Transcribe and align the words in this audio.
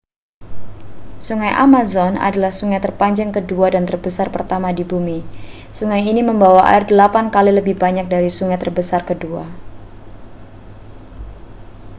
sungai 1.25 1.53
amazon 1.65 2.13
adalah 2.27 2.49
sungai 2.59 2.81
terpanjang 2.85 3.29
kedua 3.37 3.67
dan 3.75 3.83
terbesar 3.89 4.27
pertama 4.35 4.69
di 4.77 4.81
bumi 4.91 5.19
sungai 5.77 6.01
ini 6.11 6.21
membawa 6.29 6.61
air 6.73 6.83
8x 6.89 7.29
lebih 7.57 7.75
banyak 7.83 8.05
dari 8.13 8.29
sungai 8.37 8.57
terbesar 8.63 9.01
kedua 9.09 9.43